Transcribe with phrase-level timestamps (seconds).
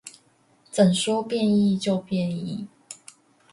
[0.71, 2.65] 怎說變異就變異